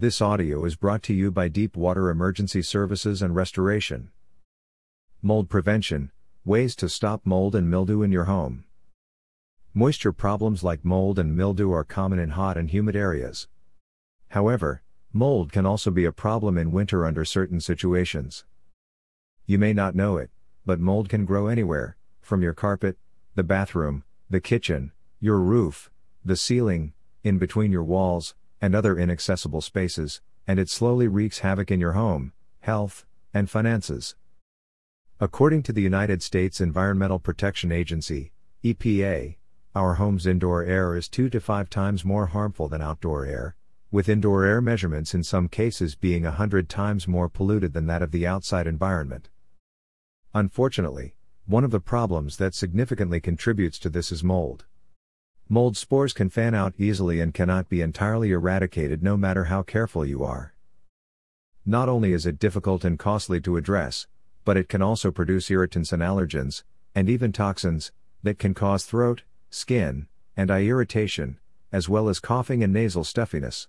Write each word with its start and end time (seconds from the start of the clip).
This 0.00 0.22
audio 0.22 0.64
is 0.64 0.76
brought 0.76 1.02
to 1.02 1.12
you 1.12 1.30
by 1.30 1.48
Deepwater 1.48 2.08
Emergency 2.08 2.62
Services 2.62 3.20
and 3.20 3.36
Restoration. 3.36 4.08
Mold 5.20 5.50
Prevention 5.50 6.10
Ways 6.42 6.74
to 6.76 6.88
stop 6.88 7.26
mold 7.26 7.54
and 7.54 7.70
mildew 7.70 8.00
in 8.00 8.10
your 8.10 8.24
home. 8.24 8.64
Moisture 9.74 10.14
problems 10.14 10.64
like 10.64 10.86
mold 10.86 11.18
and 11.18 11.36
mildew 11.36 11.70
are 11.72 11.84
common 11.84 12.18
in 12.18 12.30
hot 12.30 12.56
and 12.56 12.70
humid 12.70 12.96
areas. 12.96 13.46
However, 14.28 14.80
mold 15.12 15.52
can 15.52 15.66
also 15.66 15.90
be 15.90 16.06
a 16.06 16.12
problem 16.12 16.56
in 16.56 16.72
winter 16.72 17.04
under 17.04 17.26
certain 17.26 17.60
situations. 17.60 18.46
You 19.44 19.58
may 19.58 19.74
not 19.74 19.94
know 19.94 20.16
it, 20.16 20.30
but 20.64 20.80
mold 20.80 21.10
can 21.10 21.26
grow 21.26 21.46
anywhere, 21.46 21.98
from 22.22 22.40
your 22.40 22.54
carpet, 22.54 22.96
the 23.34 23.44
bathroom, 23.44 24.04
the 24.30 24.40
kitchen, 24.40 24.92
your 25.20 25.40
roof, 25.40 25.90
the 26.24 26.36
ceiling, 26.36 26.94
in 27.22 27.36
between 27.36 27.70
your 27.70 27.84
walls, 27.84 28.34
and 28.60 28.74
other 28.74 28.98
inaccessible 28.98 29.60
spaces, 29.60 30.20
and 30.46 30.58
it 30.58 30.68
slowly 30.68 31.08
wreaks 31.08 31.40
havoc 31.40 31.70
in 31.70 31.80
your 31.80 31.92
home, 31.92 32.32
health, 32.60 33.06
and 33.32 33.48
finances. 33.48 34.16
According 35.18 35.62
to 35.64 35.72
the 35.72 35.82
United 35.82 36.22
States 36.22 36.60
Environmental 36.60 37.18
Protection 37.18 37.70
Agency, 37.70 38.32
EPA, 38.64 39.36
our 39.74 39.94
home's 39.94 40.26
indoor 40.26 40.64
air 40.64 40.96
is 40.96 41.08
2 41.08 41.30
to 41.30 41.40
5 41.40 41.70
times 41.70 42.04
more 42.04 42.26
harmful 42.26 42.68
than 42.68 42.82
outdoor 42.82 43.24
air, 43.26 43.54
with 43.90 44.08
indoor 44.08 44.44
air 44.44 44.60
measurements 44.60 45.14
in 45.14 45.22
some 45.22 45.48
cases 45.48 45.94
being 45.94 46.24
100 46.24 46.68
times 46.68 47.06
more 47.06 47.28
polluted 47.28 47.72
than 47.72 47.86
that 47.86 48.02
of 48.02 48.12
the 48.12 48.26
outside 48.26 48.66
environment. 48.66 49.28
Unfortunately, 50.34 51.14
one 51.46 51.64
of 51.64 51.70
the 51.70 51.80
problems 51.80 52.36
that 52.36 52.54
significantly 52.54 53.20
contributes 53.20 53.78
to 53.78 53.90
this 53.90 54.12
is 54.12 54.22
mold. 54.22 54.64
Mold 55.52 55.76
spores 55.76 56.12
can 56.12 56.30
fan 56.30 56.54
out 56.54 56.74
easily 56.78 57.18
and 57.18 57.34
cannot 57.34 57.68
be 57.68 57.80
entirely 57.80 58.30
eradicated 58.30 59.02
no 59.02 59.16
matter 59.16 59.46
how 59.46 59.64
careful 59.64 60.06
you 60.06 60.22
are. 60.22 60.54
Not 61.66 61.88
only 61.88 62.12
is 62.12 62.24
it 62.24 62.38
difficult 62.38 62.84
and 62.84 62.96
costly 62.96 63.40
to 63.40 63.56
address, 63.56 64.06
but 64.44 64.56
it 64.56 64.68
can 64.68 64.80
also 64.80 65.10
produce 65.10 65.50
irritants 65.50 65.92
and 65.92 66.00
allergens, 66.00 66.62
and 66.94 67.10
even 67.10 67.32
toxins, 67.32 67.90
that 68.22 68.38
can 68.38 68.54
cause 68.54 68.84
throat, 68.84 69.24
skin, 69.50 70.06
and 70.36 70.52
eye 70.52 70.62
irritation, 70.62 71.40
as 71.72 71.88
well 71.88 72.08
as 72.08 72.20
coughing 72.20 72.62
and 72.62 72.72
nasal 72.72 73.02
stuffiness. 73.02 73.66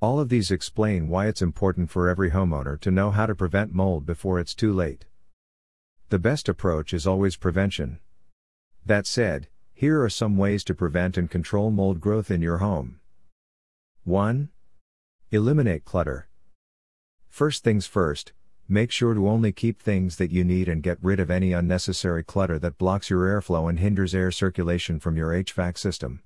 All 0.00 0.20
of 0.20 0.28
these 0.28 0.50
explain 0.50 1.08
why 1.08 1.26
it's 1.26 1.40
important 1.40 1.90
for 1.90 2.10
every 2.10 2.32
homeowner 2.32 2.78
to 2.82 2.90
know 2.90 3.12
how 3.12 3.24
to 3.24 3.34
prevent 3.34 3.72
mold 3.72 4.04
before 4.04 4.38
it's 4.38 4.54
too 4.54 4.74
late. 4.74 5.06
The 6.10 6.18
best 6.18 6.50
approach 6.50 6.92
is 6.92 7.06
always 7.06 7.36
prevention. 7.36 7.98
That 8.84 9.06
said, 9.06 9.48
here 9.78 10.02
are 10.02 10.10
some 10.10 10.36
ways 10.36 10.64
to 10.64 10.74
prevent 10.74 11.16
and 11.16 11.30
control 11.30 11.70
mold 11.70 12.00
growth 12.00 12.32
in 12.32 12.42
your 12.42 12.58
home. 12.58 12.98
1. 14.02 14.48
Eliminate 15.30 15.84
clutter. 15.84 16.28
First 17.28 17.62
things 17.62 17.86
first, 17.86 18.32
make 18.68 18.90
sure 18.90 19.14
to 19.14 19.28
only 19.28 19.52
keep 19.52 19.80
things 19.80 20.16
that 20.16 20.32
you 20.32 20.42
need 20.42 20.68
and 20.68 20.82
get 20.82 20.98
rid 21.00 21.20
of 21.20 21.30
any 21.30 21.52
unnecessary 21.52 22.24
clutter 22.24 22.58
that 22.58 22.76
blocks 22.76 23.08
your 23.08 23.20
airflow 23.20 23.70
and 23.70 23.78
hinders 23.78 24.16
air 24.16 24.32
circulation 24.32 24.98
from 24.98 25.16
your 25.16 25.28
HVAC 25.28 25.78
system. 25.78 26.24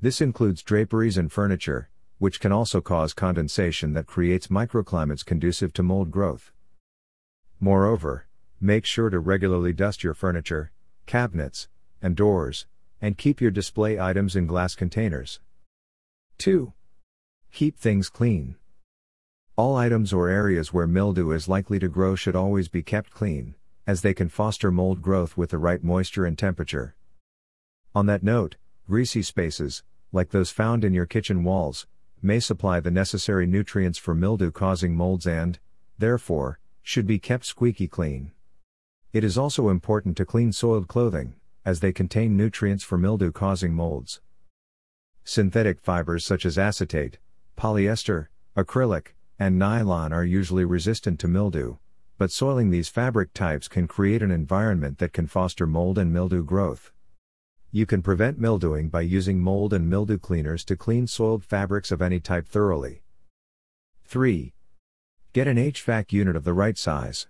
This 0.00 0.20
includes 0.20 0.62
draperies 0.62 1.18
and 1.18 1.32
furniture, 1.32 1.90
which 2.18 2.38
can 2.38 2.52
also 2.52 2.80
cause 2.80 3.14
condensation 3.14 3.94
that 3.94 4.06
creates 4.06 4.46
microclimates 4.46 5.24
conducive 5.24 5.72
to 5.72 5.82
mold 5.82 6.12
growth. 6.12 6.52
Moreover, 7.58 8.28
make 8.60 8.86
sure 8.86 9.10
to 9.10 9.18
regularly 9.18 9.72
dust 9.72 10.04
your 10.04 10.14
furniture, 10.14 10.70
cabinets, 11.04 11.66
and 12.04 12.14
doors, 12.14 12.66
and 13.00 13.16
keep 13.16 13.40
your 13.40 13.50
display 13.50 13.98
items 13.98 14.36
in 14.36 14.46
glass 14.46 14.74
containers. 14.74 15.40
2. 16.36 16.74
Keep 17.50 17.78
things 17.78 18.10
clean. 18.10 18.56
All 19.56 19.74
items 19.74 20.12
or 20.12 20.28
areas 20.28 20.70
where 20.70 20.86
mildew 20.86 21.30
is 21.30 21.48
likely 21.48 21.78
to 21.78 21.88
grow 21.88 22.14
should 22.14 22.36
always 22.36 22.68
be 22.68 22.82
kept 22.82 23.10
clean, 23.10 23.54
as 23.86 24.02
they 24.02 24.12
can 24.12 24.28
foster 24.28 24.70
mold 24.70 25.00
growth 25.00 25.38
with 25.38 25.48
the 25.48 25.58
right 25.58 25.82
moisture 25.82 26.26
and 26.26 26.36
temperature. 26.36 26.94
On 27.94 28.04
that 28.04 28.22
note, 28.22 28.56
greasy 28.86 29.22
spaces, 29.22 29.82
like 30.12 30.28
those 30.28 30.50
found 30.50 30.84
in 30.84 30.92
your 30.92 31.06
kitchen 31.06 31.42
walls, 31.42 31.86
may 32.20 32.38
supply 32.38 32.80
the 32.80 32.90
necessary 32.90 33.46
nutrients 33.46 33.98
for 33.98 34.14
mildew 34.14 34.50
causing 34.50 34.94
molds 34.94 35.26
and, 35.26 35.58
therefore, 35.98 36.58
should 36.82 37.06
be 37.06 37.18
kept 37.18 37.46
squeaky 37.46 37.88
clean. 37.88 38.32
It 39.14 39.24
is 39.24 39.38
also 39.38 39.70
important 39.70 40.18
to 40.18 40.26
clean 40.26 40.52
soiled 40.52 40.86
clothing, 40.86 41.34
as 41.64 41.80
they 41.80 41.92
contain 41.92 42.36
nutrients 42.36 42.84
for 42.84 42.98
mildew 42.98 43.32
causing 43.32 43.74
molds. 43.74 44.20
Synthetic 45.24 45.80
fibers 45.80 46.24
such 46.24 46.44
as 46.44 46.58
acetate, 46.58 47.18
polyester, 47.56 48.26
acrylic, 48.56 49.08
and 49.38 49.58
nylon 49.58 50.12
are 50.12 50.24
usually 50.24 50.64
resistant 50.64 51.18
to 51.20 51.28
mildew, 51.28 51.76
but 52.18 52.30
soiling 52.30 52.70
these 52.70 52.88
fabric 52.88 53.32
types 53.32 53.66
can 53.66 53.88
create 53.88 54.22
an 54.22 54.30
environment 54.30 54.98
that 54.98 55.12
can 55.12 55.26
foster 55.26 55.66
mold 55.66 55.98
and 55.98 56.12
mildew 56.12 56.44
growth. 56.44 56.92
You 57.72 57.86
can 57.86 58.02
prevent 58.02 58.38
mildewing 58.38 58.88
by 58.88 59.00
using 59.00 59.40
mold 59.40 59.72
and 59.72 59.90
mildew 59.90 60.18
cleaners 60.18 60.64
to 60.66 60.76
clean 60.76 61.06
soiled 61.08 61.44
fabrics 61.44 61.90
of 61.90 62.00
any 62.00 62.20
type 62.20 62.46
thoroughly. 62.46 63.02
3. 64.04 64.54
Get 65.32 65.48
an 65.48 65.56
HVAC 65.56 66.12
unit 66.12 66.36
of 66.36 66.44
the 66.44 66.52
right 66.52 66.78
size. 66.78 67.26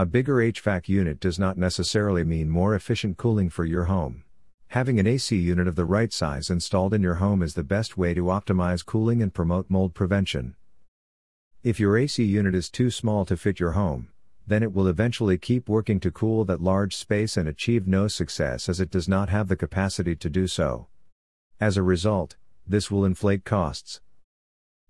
A 0.00 0.06
bigger 0.06 0.36
HVAC 0.36 0.88
unit 0.88 1.20
does 1.20 1.38
not 1.38 1.58
necessarily 1.58 2.24
mean 2.24 2.48
more 2.48 2.74
efficient 2.74 3.18
cooling 3.18 3.50
for 3.50 3.66
your 3.66 3.84
home. 3.84 4.24
Having 4.68 4.98
an 4.98 5.06
AC 5.06 5.36
unit 5.36 5.68
of 5.68 5.76
the 5.76 5.84
right 5.84 6.10
size 6.10 6.48
installed 6.48 6.94
in 6.94 7.02
your 7.02 7.16
home 7.16 7.42
is 7.42 7.52
the 7.52 7.62
best 7.62 7.98
way 7.98 8.14
to 8.14 8.22
optimize 8.22 8.82
cooling 8.82 9.20
and 9.20 9.34
promote 9.34 9.68
mold 9.68 9.92
prevention. 9.92 10.56
If 11.62 11.78
your 11.78 11.98
AC 11.98 12.24
unit 12.24 12.54
is 12.54 12.70
too 12.70 12.90
small 12.90 13.26
to 13.26 13.36
fit 13.36 13.60
your 13.60 13.72
home, 13.72 14.08
then 14.46 14.62
it 14.62 14.72
will 14.72 14.88
eventually 14.88 15.36
keep 15.36 15.68
working 15.68 16.00
to 16.00 16.10
cool 16.10 16.46
that 16.46 16.62
large 16.62 16.96
space 16.96 17.36
and 17.36 17.46
achieve 17.46 17.86
no 17.86 18.08
success 18.08 18.70
as 18.70 18.80
it 18.80 18.90
does 18.90 19.06
not 19.06 19.28
have 19.28 19.48
the 19.48 19.54
capacity 19.54 20.16
to 20.16 20.30
do 20.30 20.46
so. 20.46 20.86
As 21.60 21.76
a 21.76 21.82
result, 21.82 22.36
this 22.66 22.90
will 22.90 23.04
inflate 23.04 23.44
costs. 23.44 24.00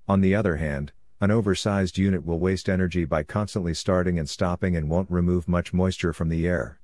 On 0.06 0.20
the 0.20 0.36
other 0.36 0.58
hand, 0.58 0.92
an 1.20 1.30
oversized 1.30 1.98
unit 1.98 2.24
will 2.24 2.38
waste 2.38 2.66
energy 2.66 3.04
by 3.04 3.22
constantly 3.22 3.74
starting 3.74 4.18
and 4.18 4.28
stopping 4.28 4.74
and 4.74 4.88
won't 4.88 5.10
remove 5.10 5.46
much 5.46 5.74
moisture 5.74 6.14
from 6.14 6.30
the 6.30 6.48
air. 6.48 6.80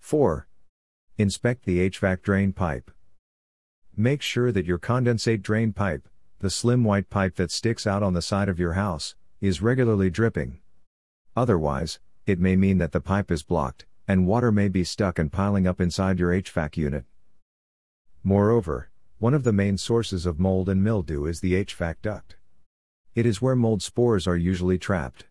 4. 0.00 0.48
Inspect 1.18 1.64
the 1.64 1.88
HVAC 1.88 2.22
drain 2.22 2.52
pipe. 2.52 2.90
Make 3.96 4.22
sure 4.22 4.50
that 4.50 4.66
your 4.66 4.78
condensate 4.78 5.42
drain 5.42 5.72
pipe, 5.72 6.08
the 6.40 6.50
slim 6.50 6.82
white 6.82 7.10
pipe 7.10 7.36
that 7.36 7.52
sticks 7.52 7.86
out 7.86 8.02
on 8.02 8.14
the 8.14 8.22
side 8.22 8.48
of 8.48 8.58
your 8.58 8.72
house, 8.72 9.14
is 9.40 9.62
regularly 9.62 10.10
dripping. 10.10 10.58
Otherwise, 11.36 12.00
it 12.26 12.40
may 12.40 12.56
mean 12.56 12.78
that 12.78 12.90
the 12.90 13.00
pipe 13.00 13.30
is 13.30 13.44
blocked, 13.44 13.86
and 14.08 14.26
water 14.26 14.50
may 14.50 14.68
be 14.68 14.82
stuck 14.82 15.16
and 15.16 15.30
piling 15.30 15.66
up 15.66 15.80
inside 15.80 16.18
your 16.18 16.30
HVAC 16.32 16.76
unit. 16.76 17.04
Moreover, 18.24 18.90
one 19.18 19.34
of 19.34 19.44
the 19.44 19.52
main 19.52 19.78
sources 19.78 20.26
of 20.26 20.40
mold 20.40 20.68
and 20.68 20.82
mildew 20.82 21.24
is 21.26 21.40
the 21.40 21.64
HVAC 21.64 21.96
duct. 22.02 22.37
It 23.18 23.26
is 23.26 23.42
where 23.42 23.56
mold 23.56 23.82
spores 23.82 24.28
are 24.28 24.36
usually 24.36 24.78
trapped. 24.78 25.24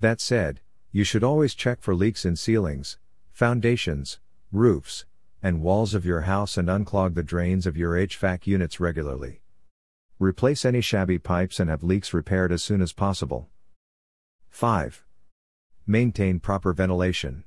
That 0.00 0.18
said, 0.18 0.62
you 0.90 1.04
should 1.04 1.22
always 1.22 1.52
check 1.54 1.82
for 1.82 1.94
leaks 1.94 2.24
in 2.24 2.36
ceilings, 2.36 2.96
foundations, 3.32 4.18
roofs, 4.50 5.04
and 5.42 5.60
walls 5.60 5.92
of 5.92 6.06
your 6.06 6.22
house 6.22 6.56
and 6.56 6.68
unclog 6.68 7.12
the 7.12 7.22
drains 7.22 7.66
of 7.66 7.76
your 7.76 7.92
HVAC 7.92 8.46
units 8.46 8.80
regularly. 8.80 9.42
Replace 10.18 10.64
any 10.64 10.80
shabby 10.80 11.18
pipes 11.18 11.60
and 11.60 11.68
have 11.68 11.82
leaks 11.82 12.14
repaired 12.14 12.50
as 12.50 12.64
soon 12.64 12.80
as 12.80 12.94
possible. 12.94 13.50
5. 14.48 15.04
Maintain 15.86 16.40
proper 16.40 16.72
ventilation. 16.72 17.44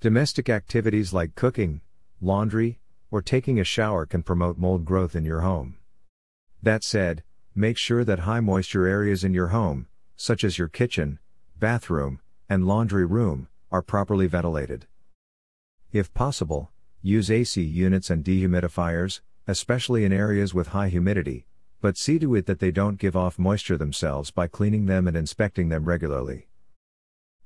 Domestic 0.00 0.48
activities 0.48 1.12
like 1.12 1.36
cooking, 1.36 1.82
laundry, 2.20 2.80
or 3.12 3.22
taking 3.22 3.60
a 3.60 3.62
shower 3.62 4.04
can 4.04 4.24
promote 4.24 4.58
mold 4.58 4.84
growth 4.84 5.14
in 5.14 5.24
your 5.24 5.42
home. 5.42 5.76
That 6.60 6.82
said, 6.82 7.22
Make 7.56 7.78
sure 7.78 8.02
that 8.02 8.20
high 8.20 8.40
moisture 8.40 8.88
areas 8.88 9.22
in 9.22 9.32
your 9.32 9.48
home, 9.48 9.86
such 10.16 10.42
as 10.42 10.58
your 10.58 10.66
kitchen, 10.66 11.20
bathroom, 11.56 12.18
and 12.48 12.66
laundry 12.66 13.06
room, 13.06 13.46
are 13.70 13.80
properly 13.80 14.26
ventilated. 14.26 14.88
If 15.92 16.12
possible, 16.14 16.72
use 17.00 17.30
AC 17.30 17.62
units 17.62 18.10
and 18.10 18.24
dehumidifiers, 18.24 19.20
especially 19.46 20.04
in 20.04 20.12
areas 20.12 20.52
with 20.52 20.68
high 20.68 20.88
humidity, 20.88 21.46
but 21.80 21.96
see 21.96 22.18
to 22.18 22.34
it 22.34 22.46
that 22.46 22.58
they 22.58 22.72
don't 22.72 22.98
give 22.98 23.14
off 23.14 23.38
moisture 23.38 23.76
themselves 23.76 24.32
by 24.32 24.48
cleaning 24.48 24.86
them 24.86 25.06
and 25.06 25.16
inspecting 25.16 25.68
them 25.68 25.84
regularly. 25.84 26.48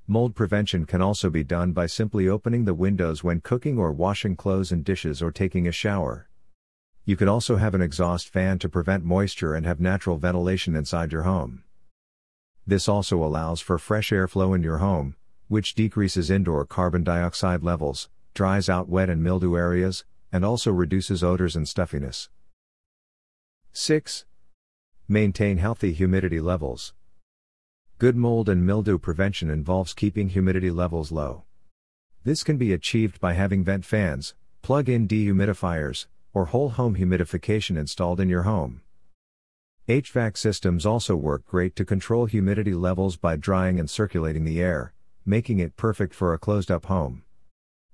Mold 0.07 0.35
prevention 0.35 0.87
can 0.87 1.03
also 1.03 1.29
be 1.29 1.45
done 1.45 1.73
by 1.73 1.85
simply 1.85 2.27
opening 2.27 2.65
the 2.65 2.73
windows 2.73 3.23
when 3.23 3.43
cooking 3.43 3.77
or 3.77 3.93
washing 3.93 4.37
clothes 4.37 4.73
and 4.73 4.87
dishes 4.87 5.21
or 5.21 5.31
taking 5.31 5.69
a 5.69 5.73
shower. 5.73 6.28
You 7.09 7.17
can 7.17 7.27
also 7.27 7.57
have 7.57 7.75
an 7.75 7.81
exhaust 7.81 8.29
fan 8.29 8.59
to 8.59 8.69
prevent 8.69 9.03
moisture 9.03 9.55
and 9.55 9.65
have 9.65 9.81
natural 9.81 10.19
ventilation 10.19 10.77
inside 10.77 11.11
your 11.11 11.23
home. 11.23 11.65
This 12.67 12.87
also 12.87 13.25
allows 13.25 13.63
for 13.63 13.79
fresh 13.79 14.11
airflow 14.11 14.55
in 14.55 14.63
your 14.63 14.77
home, 14.77 15.17
which 15.47 15.75
decreases 15.75 16.29
indoor 16.29 16.67
carbon 16.67 17.05
dioxide 17.05 17.63
levels, 17.63 18.11
dries 18.35 18.69
out 18.69 18.91
wet 18.91 19.09
and 19.09 19.25
mildew 19.25 19.57
areas, 19.57 20.05
and 20.31 20.45
also 20.45 20.71
reduces 20.71 21.25
odors 21.25 21.57
and 21.57 21.67
stuffiness. 21.67 22.29
6. 23.73 24.27
Maintain 25.09 25.57
healthy 25.57 25.95
humidity 25.95 26.41
levels. 26.41 26.93
Good 27.97 28.17
mold 28.17 28.51
and 28.51 28.67
mildew 28.67 28.99
prevention 28.99 29.49
involves 29.49 29.95
keeping 29.95 30.29
humidity 30.29 30.71
levels 30.71 31.11
low. 31.11 31.45
This 32.25 32.43
can 32.43 32.59
be 32.59 32.75
achieved 32.75 33.19
by 33.19 33.33
having 33.33 33.65
vent 33.65 33.87
fans, 33.87 34.35
plug 34.61 34.91
in 34.91 35.09
dehumidifiers, 35.09 36.05
or 36.39 36.45
whole 36.45 36.69
home 36.69 36.95
humidification 36.95 37.77
installed 37.77 38.21
in 38.21 38.29
your 38.29 38.45
home. 38.45 38.81
HVAC 39.89 40.37
systems 40.37 40.87
also 40.87 41.17
work 41.17 41.45
great 41.45 41.75
to 41.75 41.85
control 41.85 42.27
humidity 42.27 42.75
levels 42.75 43.17
by 43.17 43.35
drying 43.35 43.81
and 43.81 43.91
circulating 43.91 44.45
the 44.45 44.61
air, 44.61 44.93
making 45.27 45.59
it 45.59 45.77
perfect 45.77 46.15
for 46.15 46.33
a 46.33 46.39
closed 46.39 46.71
up 46.71 46.85
home. 46.85 47.25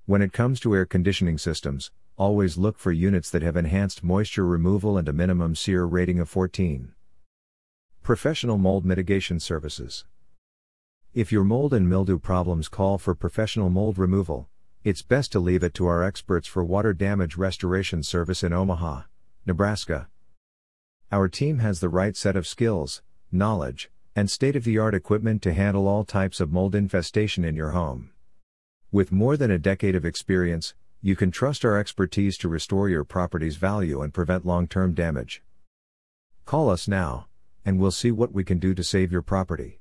When 0.05 0.21
it 0.21 0.31
comes 0.31 0.59
to 0.59 0.75
air 0.75 0.85
conditioning 0.85 1.39
systems, 1.39 1.89
always 2.17 2.55
look 2.55 2.77
for 2.77 2.91
units 2.91 3.31
that 3.31 3.41
have 3.41 3.57
enhanced 3.57 4.03
moisture 4.03 4.45
removal 4.45 4.95
and 4.95 5.09
a 5.09 5.13
minimum 5.13 5.55
SEER 5.55 5.87
rating 5.87 6.19
of 6.19 6.29
14. 6.29 6.93
Professional 8.03 8.59
Mold 8.59 8.85
Mitigation 8.85 9.39
Services 9.39 10.05
If 11.15 11.31
your 11.31 11.43
mold 11.43 11.73
and 11.73 11.89
mildew 11.89 12.19
problems 12.19 12.67
call 12.67 12.99
for 12.99 13.15
professional 13.15 13.71
mold 13.71 13.97
removal, 13.97 14.49
it's 14.85 15.01
best 15.01 15.31
to 15.31 15.39
leave 15.39 15.63
it 15.63 15.73
to 15.73 15.87
our 15.87 16.03
experts 16.03 16.47
for 16.47 16.63
Water 16.63 16.93
Damage 16.93 17.37
Restoration 17.37 18.03
Service 18.03 18.43
in 18.43 18.53
Omaha, 18.53 19.01
Nebraska. 19.43 20.07
Our 21.11 21.27
team 21.27 21.57
has 21.57 21.79
the 21.79 21.89
right 21.89 22.15
set 22.15 22.35
of 22.35 22.45
skills, 22.45 23.01
knowledge, 23.31 23.89
and 24.15 24.29
state 24.29 24.55
of 24.55 24.63
the 24.63 24.77
art 24.77 24.93
equipment 24.93 25.41
to 25.41 25.53
handle 25.53 25.87
all 25.87 26.03
types 26.03 26.39
of 26.39 26.51
mold 26.51 26.75
infestation 26.75 27.43
in 27.43 27.55
your 27.55 27.71
home. 27.71 28.11
With 28.91 29.11
more 29.11 29.35
than 29.35 29.49
a 29.49 29.57
decade 29.57 29.95
of 29.95 30.05
experience, 30.05 30.75
you 31.01 31.15
can 31.15 31.31
trust 31.31 31.65
our 31.65 31.79
expertise 31.79 32.37
to 32.37 32.47
restore 32.47 32.87
your 32.87 33.03
property's 33.03 33.55
value 33.55 34.03
and 34.03 34.13
prevent 34.13 34.45
long 34.45 34.67
term 34.67 34.93
damage. 34.93 35.41
Call 36.45 36.69
us 36.69 36.87
now, 36.87 37.25
and 37.65 37.79
we'll 37.79 37.89
see 37.89 38.11
what 38.11 38.33
we 38.33 38.43
can 38.43 38.59
do 38.59 38.75
to 38.75 38.83
save 38.83 39.11
your 39.11 39.23
property. 39.23 39.79